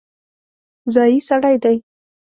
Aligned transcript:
ځايي 0.93 1.19
سړی 1.29 1.55
دی. 1.63 1.75